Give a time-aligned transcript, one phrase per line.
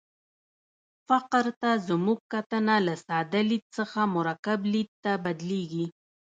[1.07, 5.85] فقر ته زموږ کتنه له ساده لید څخه مرکب لید ته بدلېږي.